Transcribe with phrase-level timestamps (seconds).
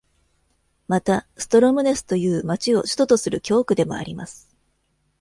[0.87, 4.49] また、ストロムネスという町を首都とする教区でもあります。